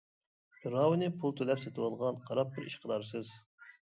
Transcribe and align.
پىراۋىنى 0.53 1.09
پۇل 1.23 1.35
تۆلەپ 1.41 1.61
سېتىۋالغان، 1.65 2.19
قاراپ 2.31 2.57
بىر 2.57 2.67
ئىش 2.71 2.79
قىلارسىز. 2.87 3.31